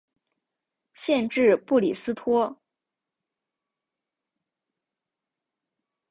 [0.95, 2.59] 县治布里斯托。